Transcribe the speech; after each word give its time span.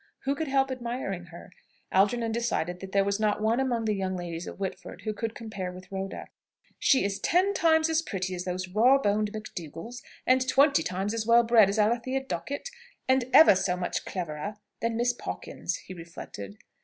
Who 0.21 0.33
could 0.33 0.47
help 0.47 0.71
admiring 0.71 1.25
her? 1.25 1.51
Algernon 1.91 2.31
decided 2.31 2.79
that 2.79 2.91
there 2.91 3.03
was 3.03 3.19
not 3.19 3.39
one 3.39 3.59
among 3.59 3.85
the 3.85 3.93
young 3.93 4.17
ladies 4.17 4.47
of 4.47 4.59
Whitford 4.59 5.01
who 5.03 5.13
could 5.13 5.35
compare 5.35 5.71
with 5.71 5.91
Rhoda. 5.91 6.25
"She 6.79 7.05
is 7.05 7.19
ten 7.19 7.53
times 7.53 7.87
as 7.87 8.01
pretty 8.01 8.33
as 8.33 8.43
those 8.43 8.67
raw 8.67 8.97
boned 8.99 9.31
McDougalls, 9.31 10.01
and 10.25 10.49
twenty 10.49 10.81
times 10.81 11.13
as 11.13 11.27
well 11.27 11.43
bred 11.43 11.69
as 11.69 11.77
Alethea 11.77 12.23
Dockett, 12.23 12.71
and 13.07 13.25
ever 13.31 13.53
so 13.53 13.77
much 13.77 14.03
cleverer 14.03 14.55
than 14.79 14.97
Miss 14.97 15.13
Pawkins," 15.13 15.75
he 15.75 15.93
reflected. 15.93 16.57